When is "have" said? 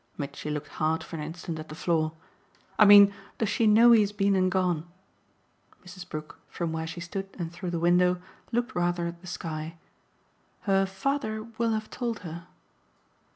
11.73-11.91